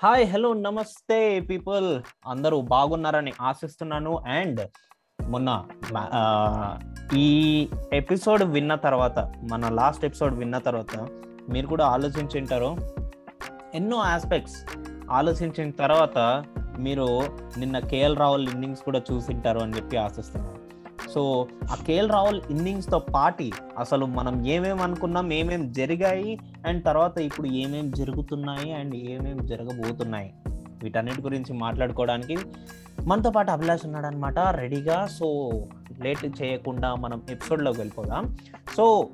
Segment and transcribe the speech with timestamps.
[0.00, 1.86] Hi hello నమస్తే people
[2.26, 4.12] అందరూ బాగున్నారని ఆశిస్తున్నాను.
[4.26, 4.60] అండ్
[5.28, 5.50] మొన్న
[7.16, 7.28] ఈ
[7.92, 9.18] ఎపిసోడ్ విన్న తర్వాత
[9.50, 10.96] మన లాస్ట్ ఎపిసోడ్ విన్న తర్వాత
[11.48, 12.70] మీరు కూడా ఆలోచించింటారు
[13.74, 14.58] ఎన్నో ఆస్పెక్ట్స్
[15.10, 16.44] ఆలోచించిన తర్వాత
[16.78, 17.08] మీరు
[17.58, 20.55] నిన్న కేఎల్ రాహుల్ ఇన్నింగ్స్ కూడా చూసింటారు అని చెప్పి ఆశిస్తున్నాను.
[21.16, 27.46] సో ఆ కేఎల్ రాహుల్ ఇన్నింగ్స్తో పాటి అసలు మనం ఏమేమి అనుకున్నాం ఏమేం జరిగాయి అండ్ తర్వాత ఇప్పుడు
[27.46, 30.34] ఏమేం జరుగుతున్నాయి అండ్ ఏమేం జరగబోతున్నాయి
[30.82, 32.36] వీటన్నిటి గురించి మాట్లాడుకోవడానికి
[33.04, 35.06] మనతో పాటు అభిలాష్ ఉన్నాడనమాట రెడీగా.
[35.06, 35.50] సో
[36.02, 38.36] లేట్ చేయకుండా మనం ఎపిసోడ్లోకి వెళ్ళిపోదాం.
[38.76, 39.08] So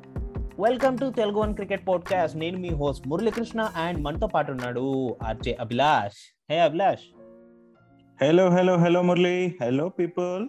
[0.60, 2.36] welcome to Telugu one cricket podcast.
[2.36, 6.36] నేను మీ హోస్ట్ మురళీకృష్ణ అండ్ మనతో పాటు ఉన్నాడు RJ Abhilash.
[6.50, 7.22] Hey Abhilash.
[8.24, 9.56] Hello hello hello Murali.
[9.62, 10.48] Hello people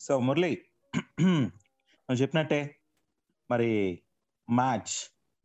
[0.00, 0.58] so Murali
[1.20, 2.60] నువ్వు చెప్పినట్టే
[3.50, 3.70] మరి
[4.48, 4.94] మ్యాచ్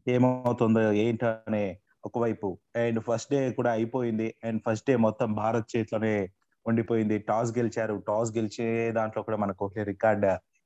[0.08, 2.60] ఏమవుతుందో ఏంటో అనే ఒకవైపు.
[2.76, 4.36] అండ్ ఫస్ట్ డే కూడా అయిపోయింది.
[4.44, 6.30] అండ్ ఫస్ట్ డే మొత్తం భారత్ చేతిలోనే
[6.66, 7.20] ఉండిపోయింది.
[7.20, 8.04] టాస్ గెలిచారు.
[8.08, 10.26] టాస్ గెలిచే దాంట్లో కూడా మన కోహ్లీ రికార్డ్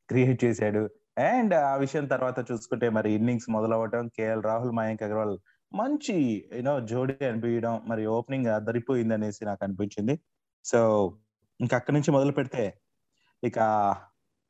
[0.09, 0.89] క్రియేట్ చేశాడు.
[1.17, 5.37] అండ్ ఆ విషయం తర్వాత చూసుకుంటే మరి ఇన్నింగ్స్ మొదలవ్వటం కేఎల్ రాహుల్ మయాంక్ అగర్వాల్
[5.73, 6.15] మంచి
[6.55, 10.19] యూనో జోడీ అనిపించడం మరి ఓపెనింగ్ అదరిపోయింది అనేసి నాకు అనిపించింది.
[10.65, 10.79] సో
[11.59, 12.63] ఇంకా అక్కడి నుంచి మొదలు పెడితే
[13.47, 13.59] ఇక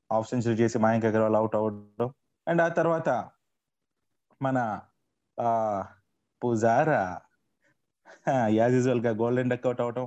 [0.09, 2.09] హాఫ్ సెంచరీ చేసి మయాంక్ అగర్వాల్ అవుట్ అవ్వడం.
[2.47, 3.09] అండ్ ఆ తర్వాత
[4.41, 4.57] మన
[6.41, 7.03] పుజారా
[8.59, 10.05] యాజ్ యూజువల్గా గోల్డెన్ డక్ అవుట్ అవటం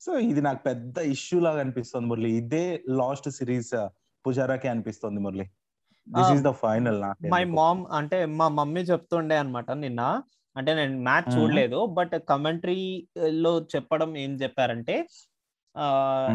[0.00, 2.30] సో ఇది నాకు పెద్ద ఇష్యూ లాగా అనిపిస్తుంది మురళి.
[2.40, 2.64] ఇదే
[3.00, 3.74] లాస్ట్ సిరీస్
[4.24, 5.46] పుజారాకే అనిపిస్తుంది Murali.
[6.06, 7.00] This is the final
[7.32, 10.00] my mom అంటే మా మమ్మీ చెప్తుండే అనమాట నిన్న.
[10.56, 11.28] అంటే నేను మ్యాచ్.
[11.36, 12.80] చూడలేదు బట్ కమెంటరీ
[13.44, 14.96] లో చెప్పడం ఏం చెప్పారంటే.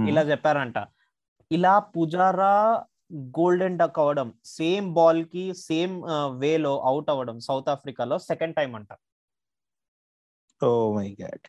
[0.09, 0.79] ఇలా చెప్పారంట.
[1.51, 2.53] ఇలా పుజారా
[3.37, 5.95] గోల్డెన్ డక్ అవ్వడం సేమ్ బాల్కి సేమ్
[6.43, 8.91] వేలో అవుట్ అవ్వడం సౌత్ ఆఫ్రికాలో సెకండ్ టైం అంట.
[10.61, 11.47] Oh my God.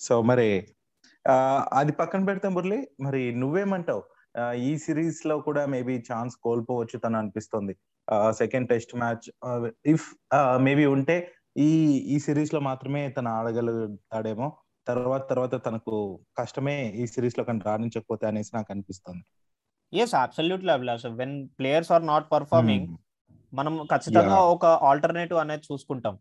[0.00, 0.48] సో మరి
[1.72, 2.80] అది పక్కన పెడితే మురళి.
[3.00, 4.02] మరి నువ్వేమంటావు?
[4.68, 7.74] ఈ సిరీస్లో కూడా మేబీ ఛాన్స్ కోల్పోవచ్చు తను అనిపిస్తుంది.
[8.40, 9.26] Second test match
[9.92, 10.06] if
[10.66, 11.16] maybe ఉంటే
[11.56, 11.70] ఈ
[12.14, 14.48] ఈ సిరీస్లో మాత్రమే తను ఆడగలుగుతాడేమో.
[14.88, 19.24] తర్వాత తర్వాత తనకు కష్టమే ఈ సిరీస్లో కానీ రాణించకపోతే అనేసి నాకు అనిపిస్తుంది.
[19.98, 22.96] Yes absolutely Abhilash when players are not performing
[23.54, 26.18] మనం ఖచ్చితంగా ఒక ఆల్టర్నేటివ్ అనేది చూసుకుంటాం.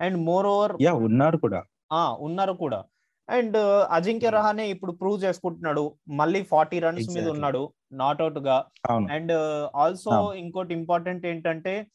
[0.00, 1.62] అండ్ మోర్ ఓవర్ యా ఉన్నారు కూడా.
[1.92, 2.84] ఆ ఉన్నారు కూడా.
[3.30, 3.56] అండ్
[3.90, 5.94] అజింక్య రహానే ఇప్పుడు ప్రూవ్ చేసుకుంటున్నాడు.
[6.08, 7.28] మళ్ళీ ఫార్టీ రన్స్ మీద.
[7.28, 8.64] ఉన్నాడు నాట్ అవుట్గా.
[8.90, 9.32] అండ్
[9.76, 10.34] ఆల్సో అవును.
[10.34, 11.86] ఇంకోటి ఇంపార్టెంట్ ఏంటంటే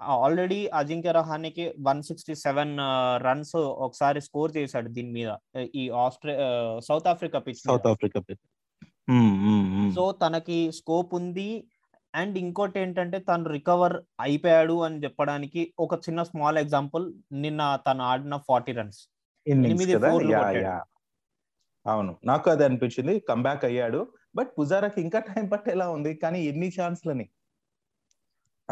[0.00, 2.78] ఆల్రెడీ అజింక్య రహానేకి వన్ సిక్స్టీ సెవెన్
[3.24, 5.30] రన్స్ ఒకసారి స్కోర్ చేశాడు దీని మీద.
[5.74, 6.36] ఈ ఆస్ట్రే
[6.88, 8.20] south africa pitch south africa
[9.94, 11.68] so తనకి స్కోప్ ఉంది.
[12.14, 18.36] అండ్ ఇంకోటి ఏంటంటే తను రికవర్ అయిపోయాడు అని చెప్పడానికి ఒక చిన్న స్మాల్ ఎగ్జాంపుల్ నిన్న తను ఆడిన
[18.48, 19.00] ఫార్టీ రన్స్
[21.86, 22.16] అవును.
[22.24, 23.20] నాకు అది అనిపించింది.
[23.20, 24.00] కంబ్యాక్ అయ్యాడు.
[24.36, 26.14] బట్ పుజారాకి ఇంకా టైం పట్టేలా ఉంది?
[26.14, 27.26] కానీ ఎన్ని ఛాన్స్లని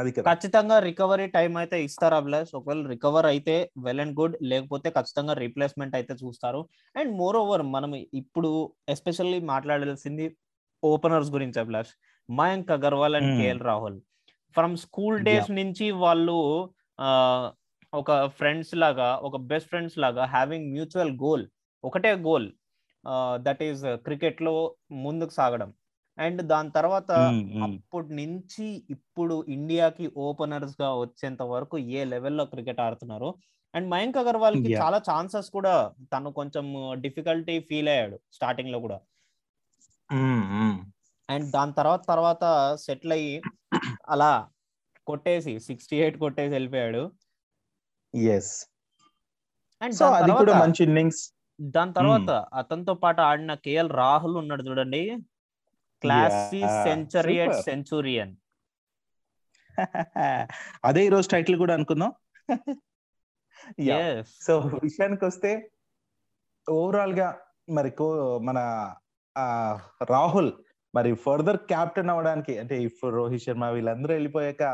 [0.01, 2.51] అది ఖచ్చితంగా రికవరీ టైం అయితే ఇస్తారు అభిలాష్?
[2.59, 6.61] ఒకవేళ రికవర్ అయితే వెల్ అండ్ గుడ్ లేకపోతే ఖచ్చితంగా రీప్లేస్మెంట్ అయితే చూస్తారు.
[7.01, 8.51] అండ్ మోర్ ఓవర్ మనం ఇప్పుడు
[8.95, 10.27] ఎస్పెషల్లీ మాట్లాడాల్సింది
[10.83, 11.93] ఓపెనర్స్ గురించి Abhilash.
[12.29, 13.33] Mayank Agarwal and.
[13.41, 13.99] KL Rahul.
[14.57, 16.37] From school days నుంచి వాళ్ళు
[17.93, 21.45] ఒక ఫ్రెండ్స్ లాగా ఒక బెస్ట్ ఫ్రెండ్స్ లాగా హ్యావింగ్ మ్యూచువల్ గోల్
[21.85, 22.47] ఒకటే గోల్
[23.47, 24.55] దట్ ఈస్ క్రికెట్లో
[25.05, 25.71] ముందుకు సాగడం.
[26.19, 27.11] అండ్ దాని తర్వాత.
[27.63, 33.31] అప్పటి నుంచి ఇప్పుడు ఇండియాకి ఓపెనర్స్గా వచ్చేంత వరకు ఏ లెవెల్లో క్రికెట్ ఆడుతున్నారు?
[33.75, 34.73] అండ్ మయాంక్ అగర్వాల్కి.
[34.75, 35.75] చాలా ఛాన్సెస్ కూడా
[36.13, 36.67] తను కొంచెం
[37.01, 38.99] డిఫికల్టీ ఫీల్ అయ్యాడు స్టార్టింగ్లో కూడా.
[41.31, 42.45] అండ్ దాని తర్వాత తర్వాత
[42.81, 43.35] సెటిల్ అయ్యి
[44.09, 44.33] అలా
[45.07, 47.03] కొట్టేసి సిక్స్టీ ఎయిట్ కొట్టేసి వెళ్ళిపోయాడు.
[48.15, 48.55] ఎస్
[49.83, 50.51] అండ్ తర్వాత
[51.61, 55.03] దాని తర్వాత అతనితో పాటు ఆడిన కేఎల్ రాహుల్ ఉన్నాడు చూడండి.
[56.07, 57.55] Classy Yeah, సెంచరియట్.
[57.63, 58.33] సెంచురియన్.
[60.85, 62.13] అదే ఈ రోజు టైటిల్ కూడా అనుకుందాం.
[64.41, 64.53] సో
[64.85, 65.51] విషయానికి వస్తే
[66.67, 67.29] ఓవరాల్గా
[67.69, 68.07] మరి కో
[68.41, 68.59] మన
[69.37, 69.47] ఆ,
[70.11, 70.51] రాహుల్
[70.95, 74.65] మరి ఫర్దర్ క్యాప్టెన్ అవ్వడానికి అంటే ఇఫ్ రోహిత్ శర్మ వీళ్ళందరూ వెళ్ళిపోయాక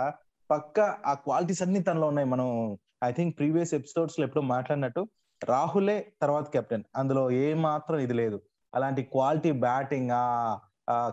[0.51, 0.77] పక్క
[1.07, 2.29] ఆ క్వాలిటీస్ అన్ని తనలో ఉన్నాయి.
[2.29, 2.49] మనం
[3.05, 5.03] ఐ థింక్ ప్రీవియస్ ఎపిసోడ్స్లో ఎప్పుడో మాట్లాడినట్టు
[5.41, 8.39] రాహులే తర్వాత కెప్టెన్ అందులో ఏ మాత్రం ఇది లేదు.
[8.73, 10.25] అలాంటి క్వాలిటీ బ్యాటింగ్ ఆ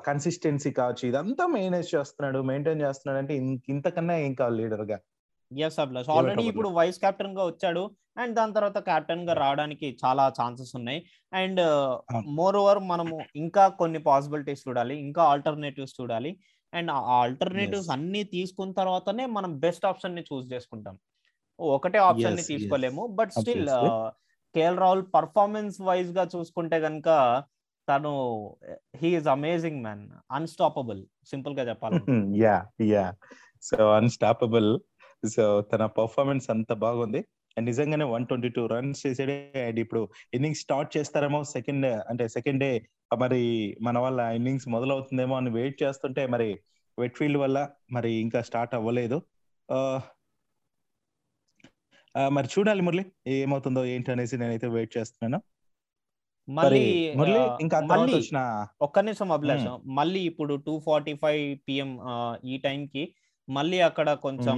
[0.06, 3.36] కన్సిస్టెన్సీ కావచ్చు ఇదంతా మెయింటైన్ చేస్తున్నాడు మెయింటైన్ చేస్తున్నాడు అంటే
[3.70, 4.98] ఇంతకన్నా ఏం కావాలి లీడర్గా
[5.52, 7.84] ఎస్ అభిలాష్ ఆల్రెడీ ఇప్పుడు వైస్ కెప్టెన్గా వచ్చాడు
[8.18, 11.00] అండ్ దాని తర్వాత కెప్టెన్గా రావడానికి చాలా ఛాన్సెస్ ఉన్నాయి
[11.34, 11.62] అండ్.
[12.40, 16.32] మోర్ ఓవర్ మనము ఇంకా కొన్ని పాసిబిలిటీస్ చూడాలి ఇంకా ఆల్టర్నేటివ్స్ చూడాలి
[16.74, 17.90] అండ్ ఆ ఆల్టర్నేటివ్స్.
[17.90, 20.98] అన్ని తీసుకున్న తర్వాతనే మనం బెస్ట్ ఆప్షన్ని చూస్ చేసుకుంటాం
[21.60, 22.44] ఒకటే ఆప్షన్ని.
[22.44, 23.70] తీసుకోలేము but still.
[24.56, 27.10] KL Rahul performance వైజ్గా చూసుకుంటే గనుక
[27.90, 28.12] తను
[28.96, 32.02] హీఈస్ అమేజింగ్ మ్యాన్ అన్స్టాపబుల్ సింపుల్గా చెప్పాలి
[32.40, 33.14] yeah yeah
[33.62, 34.80] so unstoppable
[35.28, 37.18] so తన పర్ఫార్మెన్స్ అంత బాగుంది.
[37.58, 39.54] అండ్ నిజంగానే వన్ ట్వంటీ టూ రన్స్ చేసాడే.
[39.68, 42.88] అండ్ ఇప్పుడు ఇన్నింగ్స్ స్టార్ట్ చేస్తారేమో సెకండ్ అంటే సెకండ్ డే
[43.18, 46.60] మరి మన వాళ్ళ ఇన్నింగ్స్ మొదలవుతుందేమో అని వెయిట్ చేస్తుంటే మరి
[47.00, 49.22] వెట్ ఫీల్డ్ వల్ల మరి ఇంకా స్టార్ట్ అవ్వలేదు.
[49.72, 50.02] ఆ,
[52.30, 55.44] మరి చూడాలి మురళి ఏమవుతుందో ఏంటి అనేసి నేనైతే వెయిట్ చేస్తున్నాను.
[56.50, 56.84] మళ్ళీ
[57.62, 58.14] ఇంకా మళ్ళీ
[58.82, 59.68] ఒక్క నిమిషం అభిలాష్.
[59.86, 61.92] మళ్ళీ ఇప్పుడు టూ ఫార్టీ ఫైవ్ పిఎం
[62.46, 63.04] ఈ time కి
[63.50, 64.58] మళ్ళీ అక్కడ కొంచెం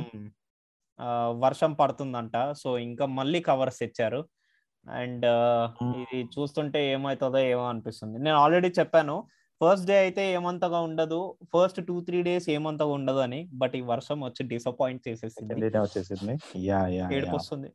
[1.40, 2.38] వర్షం పడుతుందంట.
[2.58, 4.22] సో ఇంకా మళ్ళీ కవర్స్ తెచ్చారు.
[4.86, 5.26] అండ్.
[6.02, 8.18] ఇది చూస్తుంటే ఏమవుతుందో ఏమో అనిపిస్తుంది.
[8.20, 9.16] నేను ఆల్రెడీ చెప్పాను.
[9.62, 11.20] ఫస్ట్ డే అయితే ఏమంతగా ఉండదు.
[11.54, 15.54] ఫస్ట్ టూ త్రీ డేస్ ఏమంతగా ఉండదు అని బట్ ఈ వర్షం వచ్చి డిసప్పాయింట్ చేసేసింది.
[17.16, 17.70] ఏడుపు వస్తుంది.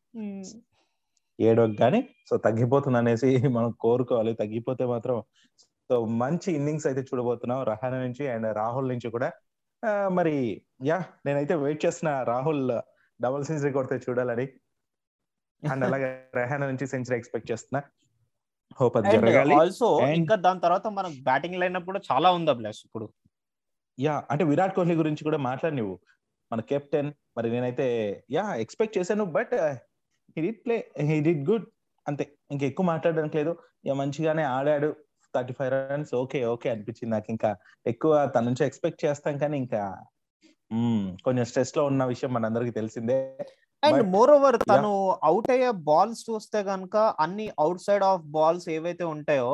[1.39, 2.01] ఏడో కానీ
[2.31, 4.33] సో తగ్గిపోతుంది అనేసి మనం కోరుకోవాలి.
[4.35, 5.17] తగ్గిపోతే మాత్రం
[5.91, 9.29] సో మంచి ఇన్నింగ్స్ అయితే చూడబోతున్నాం రహానా నుంచి అండ్ రాహుల్ నుంచి కూడా.
[10.09, 12.65] మరి యా నేనైతే వెయిట్ చేస్తున్న రాహుల్
[13.21, 14.47] డబుల్ సెంచరీ కొడితే చూడాలని.
[15.63, 17.81] అండ్ అలాగే రహానా నుంచి సెంచరీ ఎక్స్పెక్ట్ చేస్తున్నా.
[18.81, 19.55] హోప్ అది జరగాలి.
[19.55, 19.89] ఆల్సో
[20.21, 23.07] ఇంకా దాని తర్వాత మనకు బ్యాటింగ్ లైన్ కూడా చాలా ఉంది అభిలాష్ ఇప్పుడు?
[24.01, 25.97] యా అంటే విరాట్ కోహ్లీ గురించి కూడా మాట్లాడి నువ్వు.
[26.53, 27.11] మన కెప్టెన్.
[27.37, 27.87] మరి నేనైతే
[28.31, 29.55] యా ఎక్స్పెక్ట్ చేశాను but
[30.37, 30.77] he did play
[31.09, 31.67] he did good
[32.07, 33.53] అంతే ఇంకా ఎక్కువ మాట్లాడడానికి లేదు.
[33.85, 34.89] ఇక మంచిగానే ఆడాడు.
[35.35, 37.29] Thirty five runs okay okay అనిపించింది నాకు.
[37.31, 37.51] ఇంకా
[37.87, 39.83] ఎక్కువ తన నుంచి ఎక్స్పెక్ట్ చేస్తాం కానీ ఇంకా
[41.25, 43.19] కొంచెం స్ట్రెస్లో ఉన్న విషయం మనందరికి తెలిసిందే.
[43.83, 44.93] అండ్ మోర్ ఓవర్ తను
[45.23, 49.51] అవుట్ అయ్యే బాల్స్ చూస్తే గనుక అన్ని అవుట్ సైడ్ ఆఫ్ బాల్స్ ఏవైతే ఉంటాయో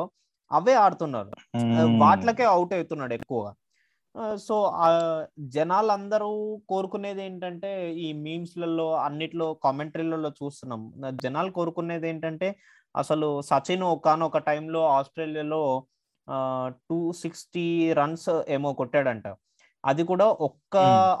[0.51, 1.31] అవే ఆడుతున్నారు.
[1.57, 1.97] మ్మ్.
[1.99, 3.41] వాటిలకే అవుట్ అవుతున్నాడు ఎక్కువ
[4.47, 4.55] సో
[5.55, 6.31] జనాలందరూ
[6.71, 7.71] కోరుకునేది ఏంటంటే
[8.05, 10.81] ఈ మీమ్స్లలో అన్నిట్లో కామెంటరీలలో చూస్తున్నాం
[11.23, 12.49] జనాలు కోరుకునేది ఏంటంటే
[12.95, 15.63] అసలు సచిన్ ఒకనొక టైంలో ఆస్ట్రేలియాలో
[16.89, 17.65] టూ సిక్స్టీ
[17.99, 19.27] రన్స్ ఏమో కొట్టాడంట
[19.83, 20.75] అది కూడా ఒక్క.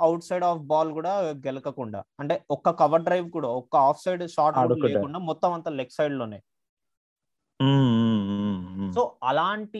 [0.05, 1.13] అవుట్ సైడ్ ఆఫ్ బాల్ కూడా
[1.45, 4.87] గెలకకుండా అంటే ఒక్క కవర్ డ్రైవ్ కూడా ఒక్క ఆఫ్ సైడ్ షాట్ ఆడకుండా.
[4.89, 6.39] లేకుండా మొత్తం అంతా లెగ్ సైడ్లోనే.
[8.95, 9.79] సో అలాంటి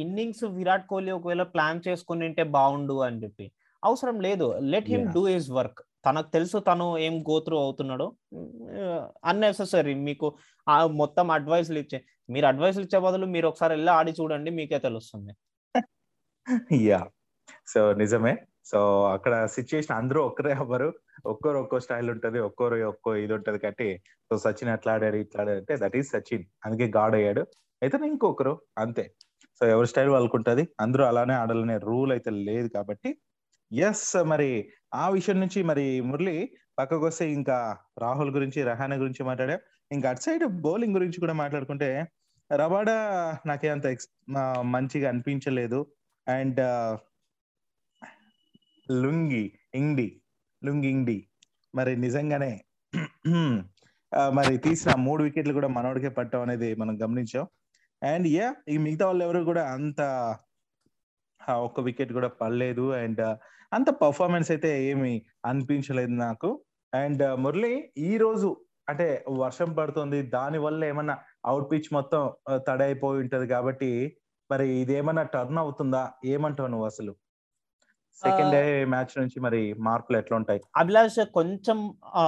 [0.00, 3.52] ఇన్నింగ్స్ విరాట్ కోహ్లీ ఒకవేళ ప్లాన్ చేసుకుని ఉంటే బాగుండు అని చెప్పి.
[3.84, 4.58] అవసరం లేదు.
[4.58, 5.12] Let him.
[5.12, 8.06] Do his work తనకు తెలుసు తను ఏం గోత్రు అవుతున్నాడో.
[9.24, 10.36] అన్నెసెసరీ మీకు
[10.86, 15.32] మొత్తం అడ్వైస్లు ఇచ్చే మీరు అడ్వైస్లు ఇచ్చే బదులు మీరు ఒకసారి వెళ్ళి ఆడి చూడండి మీకే తెలుస్తుంది.
[16.88, 17.00] యా
[17.66, 18.32] సో నిజమే.
[18.70, 18.78] సో
[19.14, 20.88] అక్కడ సిచ్యుయేషన్ అందరూ ఒక్కరే అవ్వరు.
[21.26, 23.88] ఒక్కరు ఒక్కో స్టైల్ ఉంటుంది ఒక్కరు ఒక్కో ఇది ఉంటుంది కాబట్టి
[24.28, 26.44] సో సచిన్ అట్లా ఆడాడు ఇట్లా ఆడాడు అంటే దట్ ఈస్ సచిన్.
[26.66, 27.42] అందుకే గాడ్ అయ్యాడు.
[27.82, 29.04] అయితే ఇంకొకరు అంతే.
[29.60, 33.10] సో ఎవరి స్టైల్ వాళ్ళకు ఉంటుంది అందరూ అలానే ఆడాలనే రూల్ అయితే లేదు కాబట్టి
[33.72, 34.50] ఎస్ మరి
[34.94, 36.36] ఆ విషయం నుంచి మరి మురళి
[36.78, 37.56] పక్కకు వస్తే ఇంకా
[37.98, 39.56] రాహుల్ గురించి రహానా గురించి మాట్లాడా.
[39.92, 41.88] ఇంకా అటు సైడ్ బౌలింగ్ గురించి కూడా మాట్లాడుకుంటే
[42.50, 42.96] రబాడా
[43.46, 44.08] నాకే అంత ఎక్స్
[44.74, 45.80] మంచిగా అనిపించలేదు.
[46.26, 46.60] And
[49.02, 49.44] Lungi
[49.80, 50.08] Ngidi
[50.62, 51.18] Lungi Ngidi.
[51.74, 52.52] మరి నిజంగానే
[54.38, 57.44] మరి తీసిన మూడు వికెట్లు కూడా మనోడికే పట్టడం అనేది మనం గమనించాం.
[58.02, 60.00] అండ్ యా ఈ మిగతా వాళ్ళు ఎవరు కూడా అంత
[61.66, 62.86] ఒక్క వికెట్ కూడా పడలేదు.
[63.02, 63.22] అండ్
[63.72, 65.12] అంత పర్ఫార్మెన్స్ అయితే ఏమి
[65.50, 66.50] అనిపించలేదు నాకు.
[66.92, 67.72] అండ్ మురళి
[68.08, 68.48] ఈ రోజు
[68.88, 69.08] అంటే
[69.42, 70.20] వర్షం పడుతుంది.
[70.36, 71.16] దాని వల్ల ఏమన్నా
[71.50, 72.22] అవుట్ పిచ్ మొత్తం
[72.68, 73.90] తడైపోయి ఉంటది కాబట్టి
[74.50, 76.02] మరి ఇది ఏమన్నా టర్న్ అవుతుందా?
[76.34, 77.12] ఏమంటావు నువ్వు అసలు?
[78.18, 81.78] సెకండ్ డే మ్యాచ్ నుంచి మరి మార్పులు ఎట్లా ఉంటాయి అభిలాష్ కొంచెం
[82.14, 82.24] ఆ,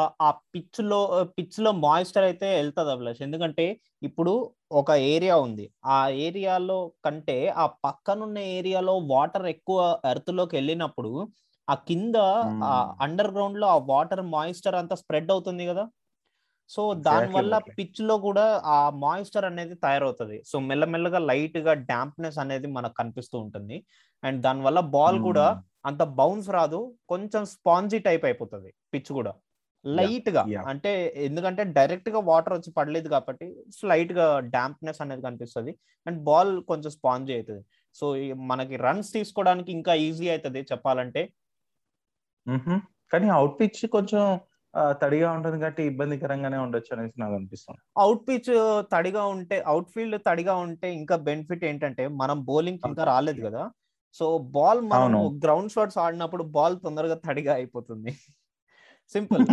[0.53, 1.01] పిచ్లో
[1.37, 3.23] పిచ్లో మాయిశ్చర్ అయితే వెళ్తుంది అభిలాష్.
[3.23, 3.67] ఎందుకంటే
[4.03, 4.33] ఇప్పుడు
[4.75, 5.65] ఒక ఏరియా ఉంది.
[5.89, 5.97] ఆ
[6.27, 9.79] ఏరియాలో కంటే ఆ పక్కనున్న ఏరియాలో వాటర్ ఎక్కువ
[10.13, 11.13] ఎర్త్లోకి వెళ్ళినప్పుడు
[11.69, 12.17] ఆ కింద.
[13.01, 15.85] అండర్ గ్రౌండ్లో ఆ వాటర్ మాయిశ్చర్ అంతా స్ప్రెడ్ అవుతుంది కదా?
[16.71, 17.55] సో దాని వల్ల.
[17.79, 20.37] పిచ్లో కూడా ఆ మాయిశ్చర్ అనేది తయారవుతుంది.
[20.51, 23.77] సో మెల్లమెల్లగా లైట్గా డాంప్నెస్ అనేది మనకు కనిపిస్తూ ఉంటుంది.
[24.23, 25.47] అండ్ దాని వల్ల బాల్ కూడా
[25.87, 29.33] అంత బౌన్స్ రాదు కొంచెం స్పాంజీ టైప్ అయిపోతుంది పిచ్ కూడా.
[29.85, 30.43] లైట్గా.
[30.71, 30.91] అంటే
[31.29, 33.47] ఎందుకంటే డైరెక్ట్గా వాటర్ వచ్చి పడలేదు కాబట్టి
[33.79, 34.27] స్లైట్గా
[34.57, 35.73] డాంప్నెస్ అనేది కనిపిస్తుంది.
[36.07, 37.63] అండ్ బాల్ కొంచెం స్పాంజీ అవుతుంది
[37.97, 38.07] సో
[38.51, 41.23] మనకి రన్స్ తీసుకోవడానికి ఇంకా ఈజీ అవుతుంది చెప్పాలంటే.
[42.47, 42.75] మ్హూ.
[43.13, 44.23] కానీ అవుట్ పిచ్ కొంచెం
[44.81, 47.79] తడిగా ఉంటుంది కాబట్టి ఇబ్బందికరంగానే ఉండొచ్చు అనేసి నాకు అనిపిస్తుంది.
[47.99, 53.47] అవుట్ పిచ్ తడిగా ఉంటే అవుట్ ఫీల్డ్ తడిగా ఉంటే ఇంకా బెనిఫిట్ ఏంటంటే మనం బౌలింగ్ ఇంకా రాలేదు
[53.47, 53.71] కదా
[54.15, 55.41] సో బాల్ మనం.
[55.45, 58.11] గ్రౌండ్ షాట్స్ ఆడినప్పుడు బాల్ తొందరగా తడిగా అయిపోతుంది.
[59.13, 59.47] సింపుల్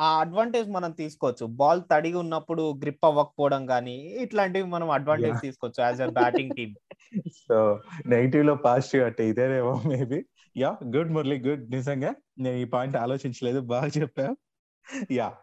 [0.00, 1.46] ఆ- అడ్వాంటేజ్ మనం తీసుకోవచ్చు.
[1.46, 5.40] బాల్ తడిగా ఉన్నప్పుడు గ్రిప్ అవ్వకపోవడం కానీ ఇట్లాంటివి మనం అడ్వాంటేజ్.
[5.40, 6.74] తీసుకోవచ్చు as a batting team
[7.48, 10.24] so నెగిటివ్లో positive అంటే ఇదేనేమో maybe
[10.56, 11.70] yeah good Murali good.
[11.70, 13.60] నిజంగా నేను ఈ పాయింట్ ఆలోచించలేదు.
[13.60, 14.36] బాగా చెప్పా
[15.12, 15.34] యా.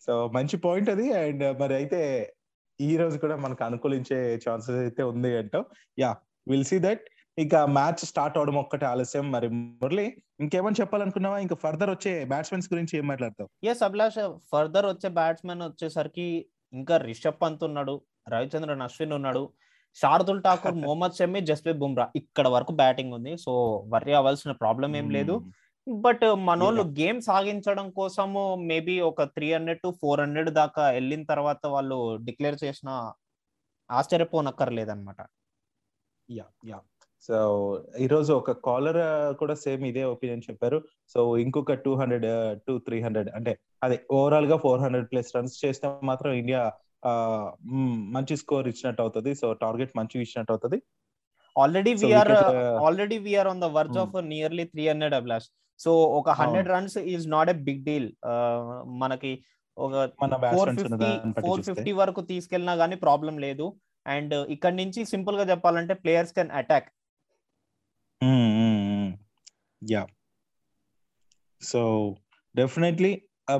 [0.00, 1.12] సో మంచి పాయింట్ అది.
[1.12, 2.32] అండ్ మరి అయితే
[2.80, 5.64] ఈ రోజు కూడా మనకు అనుకూలించే ఛాన్సెస్ అయితే ఉంది అంటావు.
[5.98, 6.16] Yeah
[6.48, 7.00] will see that.
[7.38, 9.32] ఇక మ్యాచ్ స్టార్ట్ అవడం ఒక్కటే ఆలస్యం.
[9.32, 11.38] మరి మురళి ఇంకేమని చెప్పాలనుకున్నావా?
[11.38, 13.66] ఇంకా ఫర్దర్ వచ్చే బ్యాట్స్మెన్స్ గురించి ఏం మాట్లాడతావు?
[13.66, 19.52] ఎస్ అభిలాష్ ఫర్దర్ వచ్చే బ్యాట్స్మెన్ వచ్చేసరికి ఇంకా రిషబ్ పంత్ ఉన్నాడు రవిచంద్రన్ అశ్విన్ ఉన్నాడు.
[19.96, 23.32] శార్దుల్ ఠాకూర్ మొహమ్మద్ షమి జస్ప్రీత్ బుమ్రా ఇక్కడ వరకు బ్యాటింగ్ ఉంది.
[23.44, 23.52] సో
[23.94, 25.36] వర్రీ అవ్వాల్సిన ప్రాబ్లం ఏం లేదు.
[25.86, 31.60] బట్ మనోళ్ళు గేమ్ సాగించడం కోసము మేబీ ఒక three hundred to four hundred దాకా వెళ్ళిన తర్వాత
[31.74, 32.90] వాళ్ళు డిక్లేర్ చేసిన
[33.90, 35.20] ఆశ్చర్యపోనక్కర్లేదన్నమాట.
[36.28, 36.78] యా యా
[37.28, 37.36] సో
[38.04, 38.98] ఈ రోజు ఒక కాలర్
[39.40, 40.78] కూడా సేమ్ ఇదే ఒపీనియన్ చెప్పారు.
[41.12, 42.26] సో ఇంకొక two hundred
[42.66, 43.52] to three hundred అంటే
[43.86, 46.60] అదే ఓవరాల్గా ఫోర్ హండ్రెడ్ ప్లస్ రన్స్ చేస్తే మాత్రం ఇండియా
[48.14, 50.78] మంచి స్కోర్ ఇచ్చినట్టు అవుతుంది సో టార్గెట్ మంచిగా ఇచ్చినట్టు అవుతుంది
[51.56, 53.96] already we are uh, already we are on the verge.
[54.02, 55.48] Of nearly three hundred Abhilash
[55.80, 58.08] so ఒక hundred runs is not a big deal
[59.02, 59.32] మనకి
[59.76, 60.04] ఒక
[60.54, 61.10] ఫోర్ ఫిఫ్టీ
[61.44, 63.66] ఫోర్ ఫిఫ్టీ వరకు తీసుకెళ్ళినా గానీ ప్రాబ్లం లేదు.
[64.06, 66.88] అండ్ ఇక్కడ నుంచి సింపుల్గా చెప్పాలంటే players can attack
[69.82, 70.02] yeah
[71.62, 71.80] so
[72.54, 73.12] definitely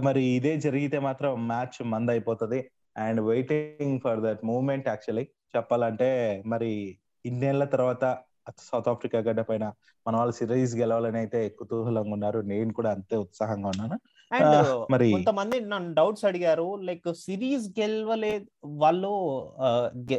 [0.07, 2.59] మరి ఇదే జరిగితే మాత్రం మ్యాచ్ మంద అయిపోతుంది
[2.99, 5.27] and waiting for that moment actually
[5.57, 8.19] చెప్పాలంటే మరి ఇన్నేళ్ళ తర్వాత
[8.59, 9.73] సౌత్ ఆఫ్రికా గడ్డ పైన
[10.07, 12.41] మన వాళ్ళు సిరీస్ గెలవాలని అయితే కుతూహలంగా ఉన్నారు.
[12.41, 14.01] నేను కూడా అంతే ఉత్సాహంగా ఉన్నాను.
[14.35, 19.53] అండ్ మరి- కొంతమంది నన్ను డౌట్స్ అడిగారు లైక్ సిరీస్ గెలవలేదు వాళ్ళు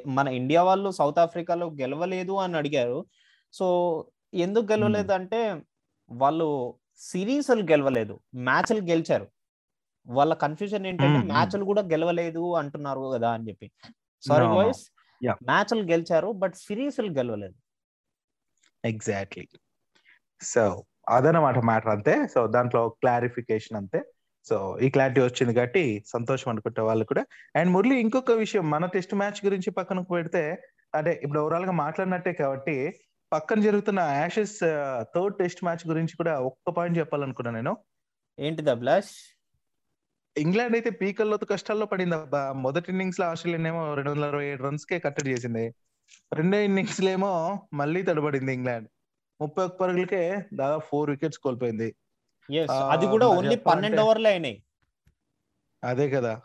[0.08, 3.06] మన ఇండియా వాళ్ళు సౌత్ ఆఫ్రికాలో గెలవలేదు అని అడిగారు.
[3.54, 5.62] సో ఎందుకు గెలవలేదు అంటే
[6.12, 9.28] వాళ్ళు సిరీస్లు గెలవలేదు మ్యాచ్లు గెలిచారు.
[10.08, 11.28] వాళ్ళ కన్ఫ్యూజన్ ఏంటంటే.
[11.28, 13.72] మ్యాచ్లు కూడా గెలవలేదు అంటున్నారు కదా అని చెప్పి.
[14.28, 14.46] సారీ.
[14.46, 14.88] బాయ్స్.
[15.26, 17.54] మ్యాచ్లు గెలిచారు బట్ సిరీస్లు గెలవలేదు.
[18.86, 19.48] ఎగ్జాక్ట్లీ
[20.42, 22.28] సో అదనమాట మ్యాటర్ అంతే.
[22.28, 24.04] సో దాంట్లో క్లారిఫికేషన్ అంతే.
[24.50, 27.26] సో ఈ క్లారిటీ వచ్చింది కాబట్టి సంతోషం అనుకుంటే వాళ్ళు కూడా.
[27.56, 30.64] అండ్ మురళి ఇంకొక విషయం మన టెస్ట్ మ్యాచ్ గురించి పక్కనకు పెడితే
[30.96, 33.00] అంటే ఇప్పుడు ఓవరాల్గా మాట్లాడినట్టే కాబట్టి
[33.34, 34.60] పక్కన జరుగుతున్న యాషెస్
[35.16, 37.78] థర్డ్ టెస్ట్ మ్యాచ్ గురించి కూడా ఒక్క పాయింట్ చెప్పాలనుకున్నా నేను.
[38.40, 39.39] ఏంటిది అభిలాష్?
[40.38, 44.86] ఇంగ్లాండ్ అయితే పీకల్లో కష్టాల్లో పడింది అబ్బా మొదటి ఇన్నింగ్స్లో ఆస్ట్రేలియా ఏమో రెండు వందల అరవై ఏడు రన్స్
[44.86, 45.76] కే కట్టడి చేసింది.
[46.34, 47.32] రెండో ఇన్నింగ్స్లో ఏమో
[47.74, 48.88] మళ్ళీ తడబడింది ఇంగ్లాండ్.
[49.42, 51.96] ముప్పై ఒక్క పరుగులకే దాదాపు ఫోర్ వికెట్స్ కోల్పోయింది.
[52.90, 54.64] అది కూడా ఓన్లీ పన్నెండు ఓవర్లు అయినాయి.
[55.84, 56.42] అదే కదా.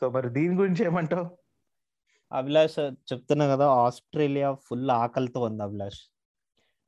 [0.00, 1.26] సో మరి దీని గురించి ఏమంటావు?
[2.32, 2.78] అభిలాష్
[3.12, 6.00] చెప్తున్నా కదా ఆస్ట్రేలియా ఫుల్ ఆకలితో ఉంది అభిలాష్.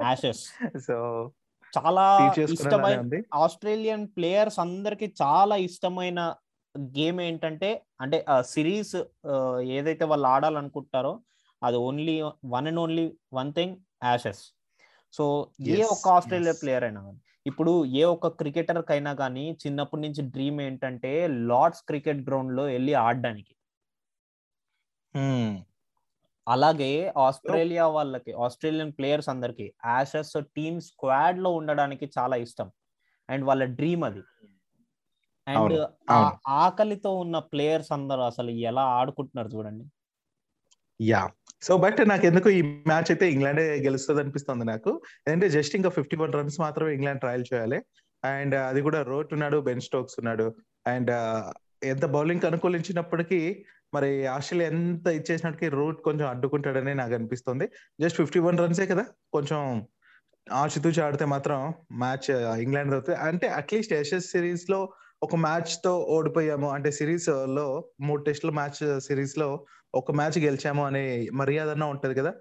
[0.02, 0.44] యాషెస్
[0.86, 0.96] సో
[1.72, 2.04] చాలా
[2.54, 3.00] ఇష్టమైన
[3.34, 6.20] ఆస్ట్రేలియన్ ప్లేయర్స్ అందరికి చాలా ఇష్టమైన
[6.94, 7.70] గేమ్ ఏంటంటే
[8.00, 8.96] అంటే సిరీస్
[9.76, 11.12] ఏదైతే వాళ్ళు ఆడాలనుకుంటారో
[11.62, 12.16] అది only
[12.54, 14.42] one and only one thing Ashes
[15.14, 15.24] so
[15.74, 16.54] ఏ ఒక్క ఆస్ట్రేలియా.
[16.62, 21.12] ప్లేయర్ అయినా కానీ ఇప్పుడు ఏ ఒక్క క్రికెటర్ కైనా కానీ చిన్నప్పటి నుంచి డ్రీమ్ ఏంటంటే
[21.50, 23.52] లార్డ్స్ క్రికెట్ గ్రౌండ్లో వెళ్ళి ఆడడానికి.
[26.48, 32.70] అలాగే ఆస్ట్రేలియా వాళ్ళకి ఆస్ట్రేలియన్ ప్లేయర్స్ అందరికి యాషెస్ టీమ్ స్క్వాడ్లో ఉండడానికి చాలా ఇష్టం.
[33.30, 34.20] అండ్ వాళ్ళ డ్రీమ్ అది.
[35.48, 35.86] అండ్.
[36.48, 39.84] ఆకలితో ఉన్న ప్లేయర్స్ అందరూ అసలు ఎలా ఆడుకుంటున్నారు చూడండి.
[41.00, 41.30] యా.
[41.62, 45.02] సో బట్ నాకు ఎందుకు ఈ మ్యాచ్ అయితే ఇంగ్లాండే గెలుస్తుంది అనిపిస్తుంది నాకు.
[45.26, 47.82] ఎందుకంటే జస్ట్ ఇంకా ఫిఫ్టీ వన్ రన్స్ మాత్రమే ఇంగ్లాండ్ ట్రయల్ చేయాలి.
[48.24, 50.54] అండ్ అది కూడా రోట్ ఉన్నాడు బెన్ స్టోక్స్ ఉన్నాడు.
[50.86, 51.10] అండ్
[51.84, 57.70] ఎంత బౌలింగ్ అనుకూలించినప్పటికీ మరి ఆస్ట్రేలియా ఎంత ఇచ్చేసినప్పటికీ రూట్ కొంచెం అడ్డుకుంటాడని నాకు అనిపిస్తుంది.
[58.00, 59.86] జస్ట్ ఫిఫ్టీ వన్ రన్సే కదా కొంచెం
[60.52, 66.70] ఆచితూచి ఆడితే మాత్రం మ్యాచ్ ఇంగ్లాండ్ అవుతుంది అంటే అట్లీస్ట్ యశస్ సిరీస్లో ఒక మ్యాచ్తో ఓడిపోయాము.
[66.70, 72.34] అంటే సిరీస్లో మూడు టెస్టుల మ్యాచ్ సిరీస్లో ఒక మ్యాచ్ గెలిచాము అనే మర్యాద ఉంటది కదా.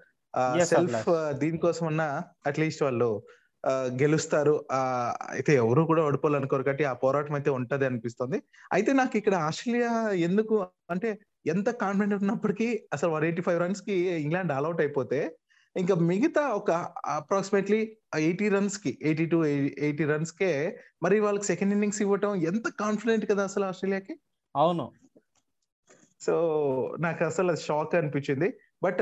[0.64, 1.32] సెల్ఫ్.
[1.32, 3.22] దీనికోసం ఉన్న అట్లీస్ట్ వాళ్ళు
[3.68, 4.64] గెలుస్తారు.
[4.72, 8.42] ఆ, అయితే ఎవరు కూడా ఓడిపోవాలనుకోరు కాబట్టి ఆ పోరాటం అయితే ఉంటది అనిపిస్తుంది.
[8.72, 14.52] అయితే నాకు ఇక్కడ ఆస్ట్రేలియా ఎందుకు అంటే ఎంత కాన్ఫిడెంట్ ఉన్నప్పటికీ అసలు వన్ ఎయిటీ ఫైవ్ రన్స్కి ఇంగ్లాండ్
[14.52, 15.38] ఆల్అౌట్ అయిపోతే
[15.76, 16.70] ఇంకా మిగతా ఒక
[17.06, 19.44] అప్రాక్సిమేట్లీ ఎయిటీ రన్స్కి ఎయిటీ టు
[19.78, 24.14] ఎయిటీ రన్స్ కే మరి వాళ్ళకి సెకండ్ ఇన్నింగ్స్ ఇవ్వటం ఎంత కాన్ఫిడెంట్ కదా అసలు ఆస్ట్రేలియాకి?
[24.56, 24.92] అవును.
[26.20, 26.34] సో
[27.00, 28.58] నాకు అసలు షాక్ అనిపించింది.
[28.82, 29.00] బట్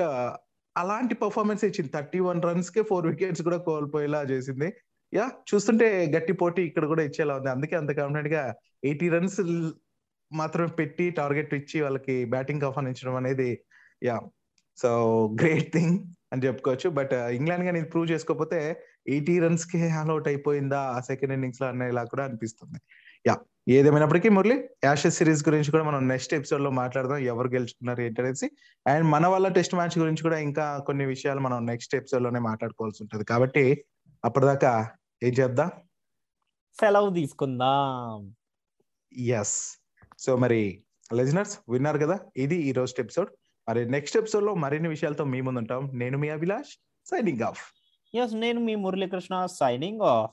[0.76, 1.92] అలాంటి పర్ఫార్మెన్స్ ఇచ్చింది.
[1.92, 4.72] థర్టీ వన్ రన్స్ కే ఫోర్ వికెట్స్ కూడా కోల్పోయేలా చేసింది.
[5.14, 7.50] యా చూస్తుంటే గట్టి పోటీ ఇక్కడ కూడా ఇచ్చేలా ఉంది.
[7.50, 9.40] అందుకే అంత కాన్ఫిడెంట్గా ఎయిటీ రన్స్
[10.34, 13.60] మాత్రమే పెట్టి టార్గెట్ ఇచ్చి వాళ్ళకి బ్యాటింగ్ ఆహ్వానించడం అనేది
[14.02, 14.20] యా.
[14.76, 15.98] సో గ్రేట్ థింగ్
[16.32, 16.90] అని చెప్పుకోవచ్చు.
[16.90, 22.24] బట్ ఇంగ్లాండ్ కానీ ప్రూవ్ చేసుకోకపోతే ఎయిటీ రన్స్ కే అవుట్ అయిపోయిందా ఆ సెకండ్ ఇన్నింగ్స్లో అనేలా కూడా
[22.24, 22.78] అనిపిస్తుంది.
[23.26, 23.38] యా.
[23.68, 27.18] ఏదేమైనప్పటికీ మురళి యాషెస్ సిరీస్ గురించి కూడా మనం నెక్స్ట్ ఎపిసోడ్లో మాట్లాడదాం.
[27.18, 28.50] ఎవరు గెలుచుకున్నారు ఏంటనేసి
[28.86, 33.24] అండ్ మన వల్ల టెస్ట్ మ్యాచ్ గురించి కూడా ఇంకా కొన్ని విషయాలు మనం నెక్స్ట్ ఎపిసోడ్లోనే మాట్లాడుకోవాల్సి ఉంటది.
[33.24, 33.84] కాబట్టి
[34.24, 34.90] అప్పటిదాకా
[35.22, 35.70] ఏం చేద్దాం?
[36.80, 38.34] సెలవు తీసుకుందాం.
[39.20, 39.83] ఎస్
[40.18, 42.20] సో మరి లెజనర్స్ విన్నారు కదా?
[42.36, 43.28] ఇది ఈ రోజు ఎపిసోడ్.
[43.68, 45.90] మరి నెక్స్ట్ ఎపిసోడ్లో మరిన్ని విషయాలతో మీ ముందు ఉంటాం.
[45.94, 47.60] నేను మీ అభిలాష్ సైనింగ్ ఆఫ్
[48.14, 50.30] ఎస్ నేను మీ మురళీకృష్ణ సైనింగ్ ఆఫ్